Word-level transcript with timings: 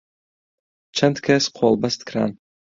چەند 0.97 1.15
کەس 1.25 1.43
قۆڵبەست 1.57 2.01
کران 2.07 2.31